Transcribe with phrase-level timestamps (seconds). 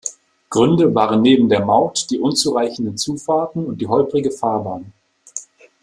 [0.49, 4.93] Gründe waren neben der Maut die unzureichenden Zufahrten und die holprige Fahrbahn.